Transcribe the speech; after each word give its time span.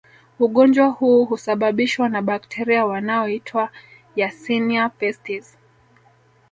Ugonjwa 0.39 0.85
huu 0.87 1.25
husababishwa 1.25 2.09
na 2.09 2.21
bakteria 2.21 2.85
wanaoitwa 2.85 3.69
Yersinia 4.15 4.89
pestis 4.89 5.57